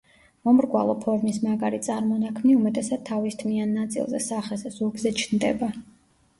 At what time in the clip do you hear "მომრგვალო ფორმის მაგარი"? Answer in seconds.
0.47-1.81